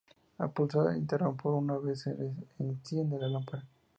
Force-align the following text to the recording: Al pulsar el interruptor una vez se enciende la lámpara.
Al 0.39 0.49
pulsar 0.51 0.87
el 0.89 0.97
interruptor 0.97 1.53
una 1.53 1.77
vez 1.77 1.99
se 1.99 2.15
enciende 2.57 3.19
la 3.19 3.27
lámpara. 3.27 3.63